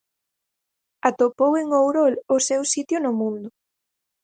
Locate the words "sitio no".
2.73-3.11